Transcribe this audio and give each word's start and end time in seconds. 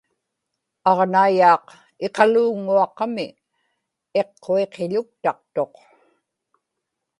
aġnaiyaaq 0.89 1.65
iqaluuŋŋuaqami 2.05 3.27
iqquiqiḷuktaqtuq 4.19 5.73